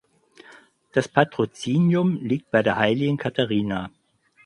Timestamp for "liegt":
2.23-2.49